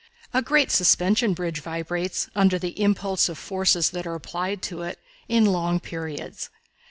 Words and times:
A 0.33 0.41
great 0.41 0.71
suspension 0.71 1.35
bridge 1.35 1.61
vibrates, 1.61 2.27
under 2.33 2.57
the 2.57 2.81
impulse 2.81 3.29
of 3.29 3.37
forces 3.37 3.91
that 3.91 4.07
are 4.07 4.15
applied 4.15 4.63
to 4.63 4.81
it, 4.81 4.97
in 5.29 5.45
long 5.45 5.79
periods. 5.79 6.49